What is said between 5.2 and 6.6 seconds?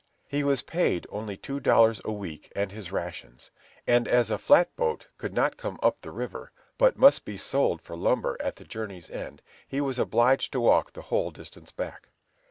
not come up the river,